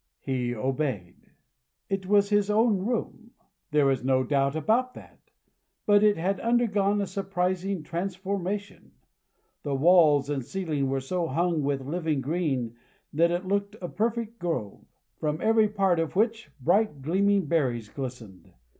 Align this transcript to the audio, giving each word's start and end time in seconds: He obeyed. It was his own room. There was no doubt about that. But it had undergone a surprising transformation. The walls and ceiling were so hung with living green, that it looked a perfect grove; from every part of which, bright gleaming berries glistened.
He 0.19 0.55
obeyed. 0.55 1.29
It 1.87 2.07
was 2.07 2.31
his 2.31 2.49
own 2.49 2.79
room. 2.87 3.33
There 3.69 3.85
was 3.85 4.03
no 4.03 4.23
doubt 4.23 4.55
about 4.55 4.95
that. 4.95 5.19
But 5.85 6.01
it 6.01 6.17
had 6.17 6.39
undergone 6.39 7.01
a 7.01 7.05
surprising 7.05 7.83
transformation. 7.83 8.93
The 9.61 9.75
walls 9.75 10.27
and 10.27 10.43
ceiling 10.43 10.89
were 10.89 11.01
so 11.01 11.27
hung 11.27 11.61
with 11.61 11.85
living 11.85 12.19
green, 12.19 12.73
that 13.13 13.29
it 13.29 13.45
looked 13.45 13.75
a 13.79 13.89
perfect 13.89 14.39
grove; 14.39 14.83
from 15.19 15.39
every 15.39 15.69
part 15.69 15.99
of 15.99 16.15
which, 16.15 16.49
bright 16.59 17.03
gleaming 17.03 17.45
berries 17.45 17.87
glistened. 17.89 18.51